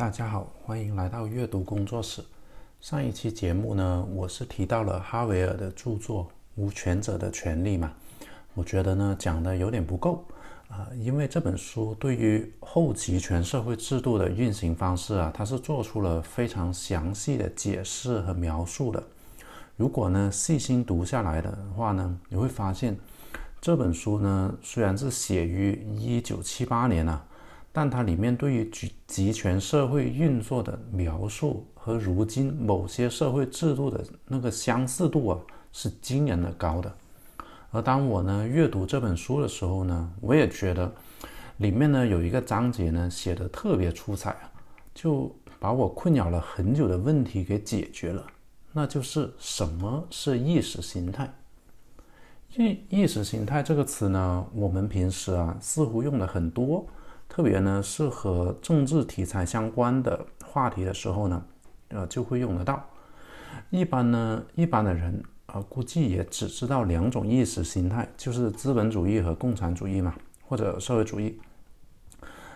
[0.00, 2.24] 大家好，欢迎来到阅读工作室。
[2.80, 7.92] 上一期节目呢，我是提到了哈维尔的著作《无权者的权利》嘛，
[8.54, 10.24] 我觉得呢讲的有点不够
[10.70, 19.02] 啊，因为这本书对于后集权社会制度的运行方式啊，它是做出了非常详细的解释和描述的。
[19.76, 22.96] 如果呢细心读下来的话呢，你会发现
[23.60, 27.22] 这本书呢虽然是写于一九七八年啊。
[27.72, 35.38] 但它里面对于集集权社会运作的描述和如今某些社会制度的那个相似度啊，
[35.72, 36.92] 是惊人的高的。
[37.70, 40.92] 而当我呢阅读这本书的时候呢，我也觉得
[41.58, 44.50] 里面呢有一个章节呢写的特别出彩啊，
[44.92, 48.26] 就把我困扰了很久的问题给解决了，
[48.72, 51.32] 那就是什么是意识形态？
[52.56, 56.84] 意意识形态这个词呢，我们平时啊似乎用的很多。
[57.30, 61.40] 特别呢，是和政治题材相关的话题的时候呢，
[61.90, 62.84] 呃，就会用得到。
[63.70, 70.12] 一般呢，一般的人啊，估计也只知道两种意识形态，就是资本主义和共产主义嘛，
[70.44, 71.40] 或者社会主义。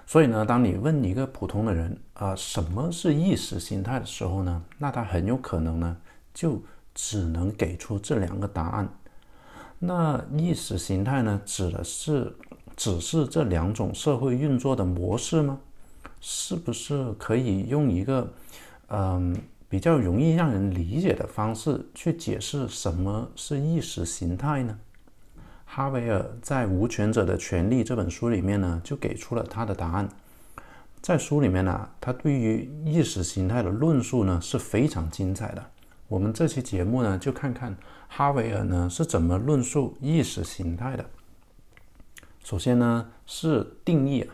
[0.07, 5.97] 所以呢，当你问一个普通的人啊，什么是意识形态的时候呢，那他很有可能呢，
[6.35, 6.61] 就
[6.93, 8.89] 只能给出这两个答案。
[9.79, 12.35] 那意识形态呢，指的是。
[12.77, 15.61] 只是这两种社会运作的模式吗？
[16.21, 18.33] 是不是可以用一个
[18.89, 19.37] 嗯
[19.69, 24.79] 比较容易让人理解的方式去解释什么是意识形态呢？
[25.67, 30.09] 哈维尔在《无权者的权利》这本书里面呢，就给出了他的答案。
[31.03, 35.63] 在书里面呢，他对于意识形态的论述呢是非常精彩的。
[36.07, 37.77] 我们这期节目呢，就看看
[38.09, 41.05] 哈维尔呢是怎么论述意识形态的。
[42.45, 44.29] 首先呢是定义啊，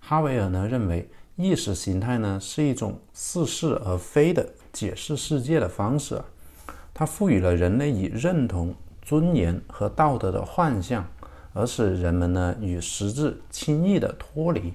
[0.00, 6.24] 哈维尔呢认为意识形态呢是一种似是而非的解释世界的方式啊，
[6.94, 11.04] 它赋予了人类以认同、尊严和道德的幻象，
[11.52, 14.72] 而使人们呢与实质轻易的脱离。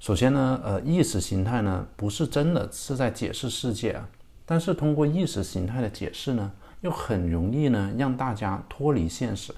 [0.00, 4.08] 首先呢，呃，意识形态呢不是真的是在解释世界啊，
[4.46, 9.54] 但是通过意识形态的解释呢，又很容易呢让大家脱离现实。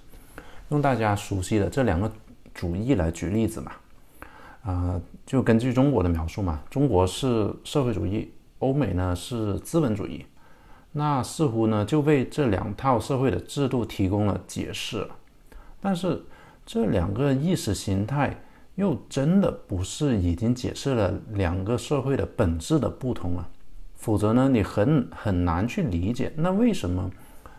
[0.70, 2.10] 用大家熟悉的这两个
[2.52, 3.72] 主义来举例子嘛，
[4.62, 10.26] 啊，就根据中国的描述嘛，中国是社会主义，欧美呢是资本主义，
[10.92, 15.08] 那似乎呢就为这两套社会的制度提供了解释。
[15.80, 16.22] 但是
[16.66, 18.38] 这两个意识形态
[18.74, 23.48] 又真的不是已经解释了两个社会的本质的不同了？
[23.96, 27.10] 否则呢，你很很难去理解那为什么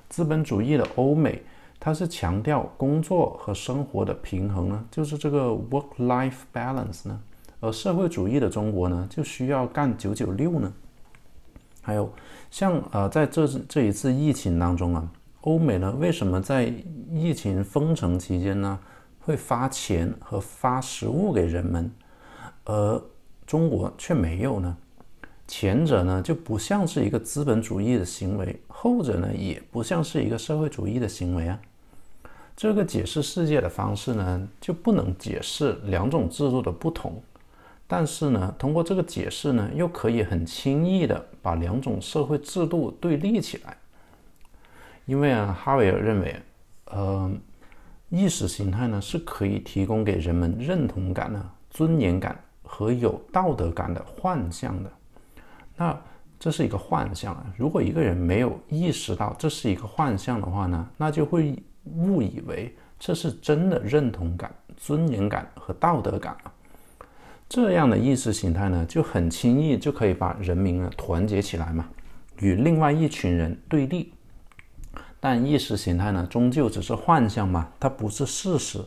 [0.09, 1.41] 资本主义的欧美。
[1.79, 7.17] 它是强调工作和生活的平衡呢，就是这个 work-life balance 呢，
[7.62, 10.73] 而社会主义的中国呢，就需要干九九六呢。
[11.81, 12.12] 还有
[12.51, 15.09] 像呃，在这这一次疫情当中啊，
[15.41, 16.72] 欧美呢为什么在
[17.09, 18.78] 疫情封城期间呢，
[19.22, 21.90] 会发钱和发食物给人们，
[22.66, 23.01] 而
[23.47, 24.78] 中国却没有呢？
[25.47, 31.59] 前者呢就不像是一个资本主义的行为，后者呢也不像是一个社会主义的行为啊。
[32.59, 37.24] 这个解释世界的方式呢，就不能解释两种制度的不同，
[37.88, 43.78] 但是呢，通过这个解释呢，又可以很轻易的把两种社会制度对立起来。
[45.06, 46.36] 因为啊，哈维尔认为，
[46.88, 47.31] 呃，
[48.09, 54.91] 意识形态呢是可以提供给人们认同感呢、尊严感和有道德感的幻象的。
[55.78, 55.97] 那
[56.38, 57.46] 这是一个幻象啊！
[57.56, 61.56] 如果一个人没有意识到这是一个幻象的话呢，那就会。
[61.85, 66.51] 误以为这是真的认同感、尊严感和道德感啊，
[67.47, 71.88] 这样的意识形态呢，就很轻易就可以把人民呢团结起来嘛，
[72.40, 74.13] 与另外一群人对立。
[75.22, 78.79] 但意识形态呢，终究只是幻象嘛，它不是事实。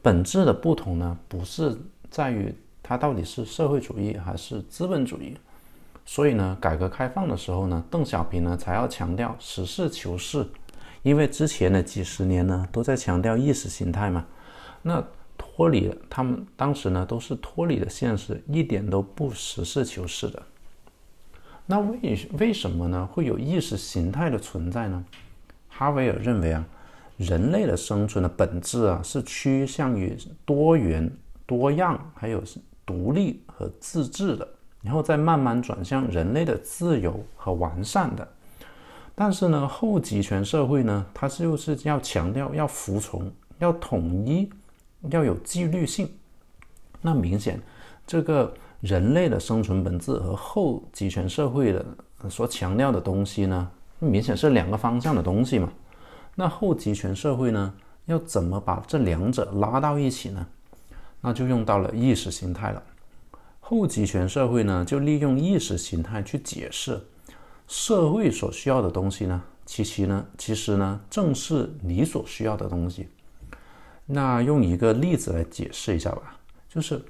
[0.00, 1.76] 本质的不同呢，不是
[2.10, 5.36] 在于它到底是社会主义还是资本主义。
[6.04, 10.44] 所以呢，改革开放的时候呢，邓小平呢才要强调实事求是。
[11.02, 14.24] 因为之前的几十年呢，都在强调意识形态嘛，
[14.82, 15.04] 那
[15.36, 20.42] 脱离了他们当时呢，都是脱离了现实，一点都不实事求是的。
[21.66, 23.08] 那为为什么呢？
[23.12, 25.04] 会有意识形态的存在呢？
[25.68, 26.64] 哈维尔认为啊，
[27.16, 31.10] 人类的生存的本质啊，是趋向于多元、
[31.46, 32.42] 多样，还有
[32.84, 34.46] 独立和自治的，
[34.82, 38.28] 然后再慢慢转向人类的自由和完善的。
[39.24, 43.30] 但是呢，后集权社会呢，它就是要强调要服从、
[43.60, 44.50] 要统一、
[45.10, 46.10] 要有纪律性。
[47.00, 47.62] 那明显，
[48.04, 51.86] 这个人类的生存本质和后集权社会的
[52.28, 53.70] 所强调的东西呢，
[54.00, 55.72] 明显是两个方向的东西嘛。
[56.34, 57.72] 那后集权社会呢，
[58.06, 60.44] 要怎么把这两者拉到一起呢？
[61.20, 62.82] 那就用到了意识形态了。
[63.60, 67.00] 后集权社会呢，就利用意识形态去解释
[67.72, 69.42] 社会所需要的东西呢。
[69.64, 73.08] 其实呢，其实呢，正是你所需要的东西。
[74.04, 76.36] 那用一个例子来解释一下吧，
[76.68, 77.02] 就是，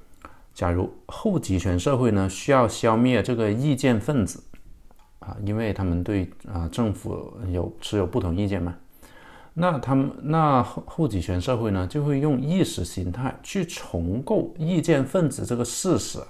[0.55, 4.41] 假如后集权社会呢，需要消灭这个意见分子，
[5.19, 8.76] 啊，因为他们对啊政府有持有不同意见嘛。
[9.55, 16.20] 那他们那后后集权社会呢，就会用意识形态去重构意见分子这个事实，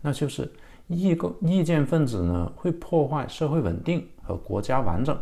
[0.00, 0.48] 那就是
[0.86, 5.18] 意构意见分子呢会破坏社会稳定和国家完整，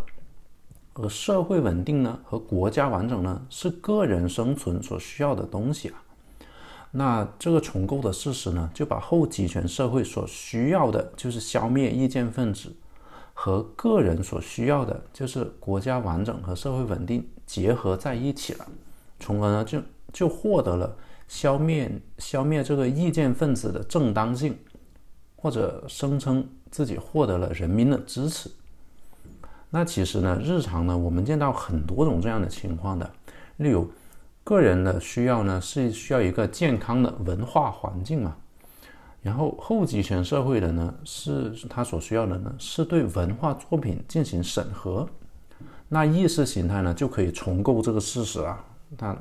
[0.94, 6.02] 而社会稳定呢和国家完整呢是个人生存所需要的东西啊。
[6.90, 12.72] 那这个重构的事实呢，就把后集权社会所需要的就是消灭意见分子。
[13.34, 18.66] 和个人所需要的就是国家完整和社会稳定结合在一起了，
[19.18, 19.80] 从而呢就
[20.12, 20.94] 就获得了
[21.26, 24.54] 消灭消灭这个意见分子的正当性，
[25.42, 28.48] 或者声称自己获得了人民的支持。
[29.70, 33.10] 那其实呢，日常呢我们见到很多种这样的情况的，
[33.56, 33.90] 例如
[34.44, 38.36] 个人的需要呢是需要一个健康的文化环境嘛。
[39.20, 45.08] 然后后集权社会的呢，是他所需要的呢，是对文化作品进行审核。
[45.88, 48.64] 那意识形态呢，就可以重构这个事实啊。
[48.96, 49.16] 他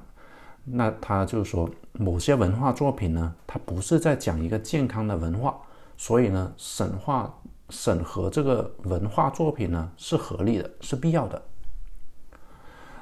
[0.64, 5.56] 那他就说，某些文化作品呢，它不是在讲一个健康的文化，
[6.02, 7.32] 所以呢，审化
[7.70, 11.40] 审核这个文化作品呢，是合理的，是必要的。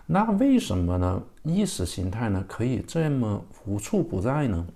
[0.05, 1.23] 那为什么呢？
[1.43, 4.67] 意识形态呢，可以这么无处不在呢？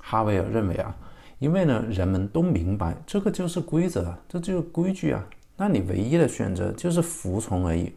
[0.00, 0.92] 哈维尔认为啊。
[1.38, 5.24] 因为呢，人们都明白这个就是规则，这就是规矩啊。
[5.56, 7.92] 那你唯一的选择就是服从而已。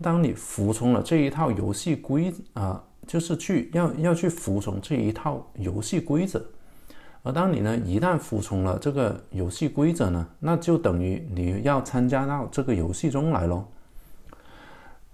[0.00, 6.42] 当你服从了这一套游戏规啊，就是去要要去服从这一套游戏规则。
[7.22, 13.64] 而当你呢一旦服从了这个游戏规则呢，那就等于你要参加到这个游戏中来喽。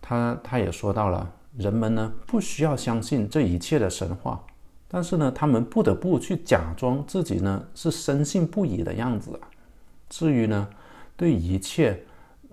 [0.00, 4.42] 他他也说到了，人们呢不需要相信这一切的神话。
[4.90, 9.48] 但是呢，他们不得不去假装自己呢是深信不疑的样子啊。
[10.08, 10.66] 至于呢，
[11.14, 12.02] 对一切，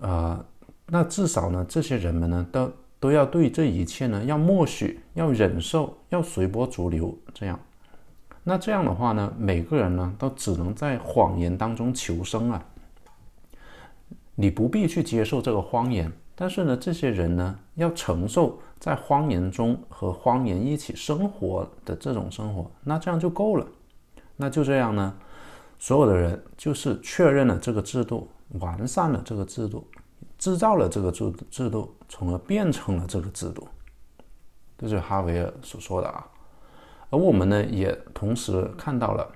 [0.00, 0.44] 呃，
[0.88, 7.58] 那至少呢，这些人们呢，都都要对这一切呢要默许、要忍受、要随波逐流这样。
[8.48, 12.64] 那这样的话呢，每个人呢都只能在谎言当中求生啊。
[14.36, 18.60] 你不必去接受这个谎言，但是呢，这些人呢要承受。
[18.78, 23.66] 在谎言中和谎言一起生活的这种生活，那这样就够了。
[24.36, 25.16] 那就这样呢，
[25.78, 28.28] 所有的人就是确认了这个制度，
[28.60, 29.84] 完善了这个制度，
[30.38, 33.66] 制造了这个制制度，从而变成了这个制度。
[34.76, 36.24] 这是哈维尔所说的啊。
[37.10, 39.30] 而我们呢，也同时看到了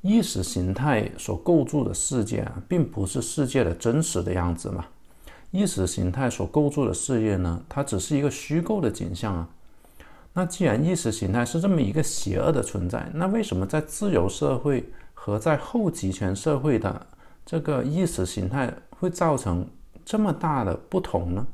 [0.00, 4.84] 意识形态所构筑的世界啊，并不是世界的真实的样子嘛。
[5.50, 9.48] 意识形态所构筑的事业呢，它只是一个虚构的景象啊。
[10.32, 17.06] 那既然意识形态是这么一个邪恶的存在，那为什么在自由社会和在后集权社会的
[17.46, 19.64] 这个意识形态会造成
[20.04, 21.46] 这么大的不同呢？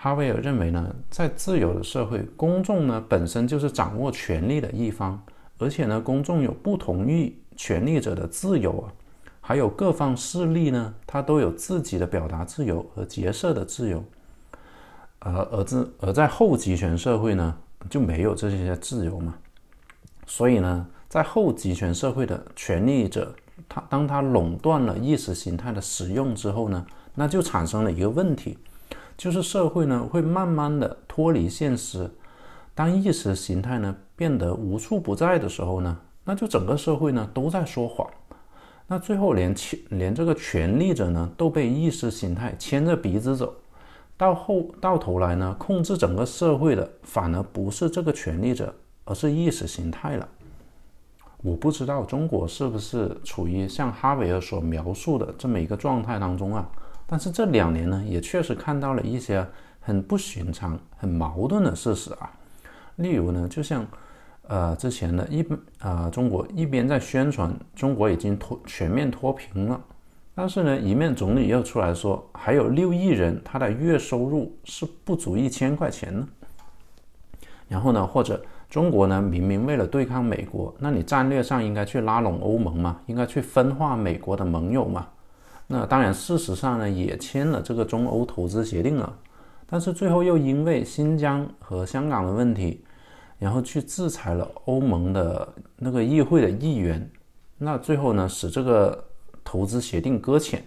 [0.00, 5.20] 哈维尔认为呢，在自由的社会，公众呢本身就是掌握权力的一方，
[5.58, 8.94] 而且呢，公众有不同于权力者的自由啊。
[9.40, 14.04] 还有各方势力呢，他都有自己的表达自由和结社的自由，
[15.18, 17.56] 而而自而在后集权社会呢，
[17.90, 19.34] 就没有这些自由嘛。
[20.26, 23.34] 所以呢，在后集权社会的权力者，
[23.68, 26.86] 他当他垄断了意识形态的使用之后呢，
[27.16, 28.56] 那就产生了一个问题，
[29.18, 32.08] 就是社会呢会慢慢的脱离现实。
[32.74, 38.08] 当意识形态呢变得无处不在的时候呢，那就整个社会呢都在说谎。
[38.86, 43.52] 那最后连权连这个权力者呢都被意识形态牵着鼻子走，
[44.16, 48.72] 到后到头来呢，控制整个社会的反而不是这个权力者，
[49.04, 50.26] 而是意识形态了。
[51.42, 56.68] 我不知道中国是不是处于像哈维尔所描述的这么一个状态当中啊？
[57.08, 59.44] 但是这两年呢，也确实看到了一些
[59.80, 62.30] 很不寻常、很矛盾的事实啊。
[62.96, 63.84] 例如呢，就像。
[64.50, 65.46] 呃，之前呢，一
[65.78, 69.78] 啊，中国一边在宣传中国已经脱全面脱贫了，
[70.34, 76.26] 但是呢，一面总理又出来说，还有六亿人他的月收入是不足一千块钱呢。
[77.68, 85.06] 然后呢，或者中国呢，明明为了对抗美国，那你战略上应该去拉拢欧盟嘛，应该去分化美国的盟友嘛。
[85.68, 89.16] 那当然，事实上呢，也签了这个中欧投资协定了，
[89.66, 92.82] 但是最后又因为新疆和香港的问题，
[93.38, 97.08] 然后去制裁了欧盟的那个议会的议员，
[97.58, 99.04] 那最后呢，使这个
[99.44, 100.64] 投资协定搁浅。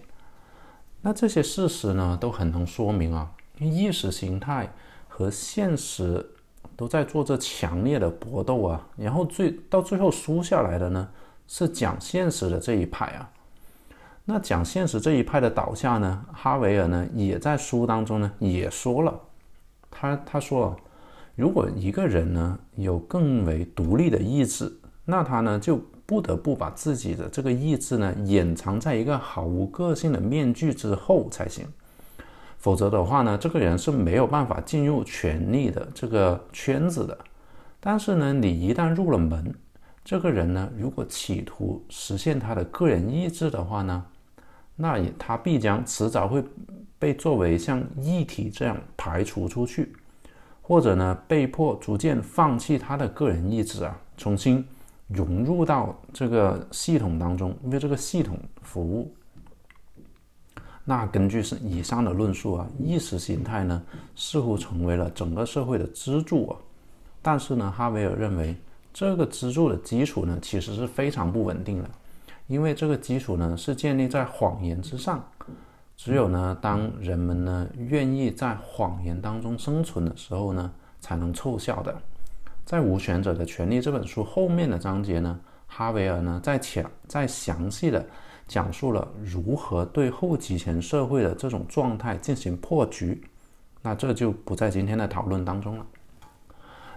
[1.02, 4.72] 那这些事实呢，都很能说明啊，意识形态
[5.08, 6.26] 和现实。
[6.74, 11.06] 都在做着强烈的搏斗啊，然后最到最后输下来的呢
[11.46, 13.30] 是讲现实的这一派啊。
[14.24, 19.20] 那讲现实这一派的倒下呢，哈维尔呢也在书当中呢也说了，
[19.90, 20.76] 他他说，
[21.34, 24.72] 如果一个人呢有更为独立的意志，
[25.04, 31.66] 那他呢就不得不把自己的这个意志呢掩藏在一个毫无个性的面具之后才行。
[32.58, 37.18] 否则的话呢，这个人是没有办法进入权力的这个圈子的。
[37.80, 39.52] 但是呢，你一旦入了门，
[40.04, 44.04] 这个人呢，如果企图实现他的个人意志的话呢，
[44.76, 46.42] 那也他必将迟早会
[46.98, 49.92] 被作为像异体这样排除出去，
[50.60, 54.64] 或者呢，被迫逐渐放弃他的个人意志啊，重新
[55.08, 59.14] 融入到这个系统当中，为这个系统服务。
[60.84, 63.80] 那根据是以上的论述啊，意识形态呢
[64.16, 66.56] 似乎成为了整个社会的支柱啊。
[67.20, 68.56] 但是呢，哈维尔认为
[68.92, 71.90] 这个支柱的基础呢其实是非常不稳定的，
[72.52, 75.24] 因为这个基础呢是建立在谎言之上。
[75.96, 81.96] 只有呢当人们呢愿意在谎言当中生存的时候呢，才能凑效的。
[82.64, 88.04] 在《无权者的权利》这本书后面的章节呢，哈维尔呢在讲在详细的。
[88.48, 93.22] 讲述了如何对后集权社会的这种状态进行破局，
[93.80, 95.86] 那这就不在今天的讨论当中了。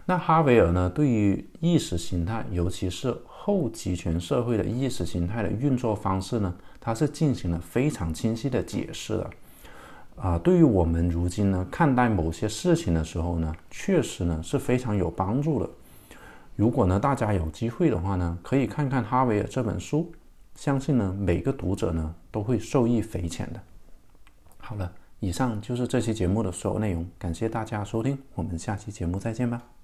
[0.08, 9.30] 那哈维尔呢，对于意识形态，尤其是后集权社会的意识形态的运作方式呢，他是进行了非常清晰的解释的。
[10.16, 15.70] 啊，对于我们如今呢看待某些事情的时候呢，确实呢是非常有帮助的。
[16.56, 20.12] 如果呢大家有机会的话呢，可以看看哈维尔这本书。
[20.54, 23.60] 相信呢，每个读者呢都会受益匪浅的。
[24.58, 29.75] 好了，以上就是这期节目的所有内容，感谢大家收听，我们下期节目再见吧。